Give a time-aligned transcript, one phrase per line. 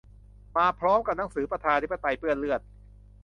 [0.57, 2.61] มาพร้อมกับหนังสือ "ประชาธิปไตยเปื้อนเลือด"